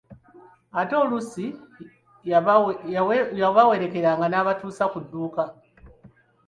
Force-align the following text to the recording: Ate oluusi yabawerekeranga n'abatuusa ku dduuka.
Ate 0.79 0.93
oluusi 1.01 1.45
yabawerekeranga 3.41 4.25
n'abatuusa 4.29 4.83
ku 4.91 4.97
dduuka. 5.05 5.43